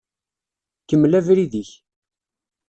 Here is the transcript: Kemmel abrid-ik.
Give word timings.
Kemmel 0.87 1.17
abrid-ik. 1.19 1.71